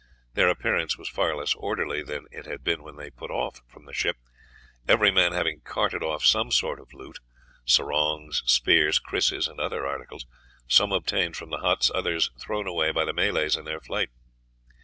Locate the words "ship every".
3.93-5.11